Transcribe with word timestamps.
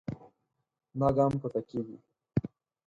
دا 0.99 1.07
ګام 1.15 1.33
پورته 1.41 1.61
کېږي. 1.69 1.97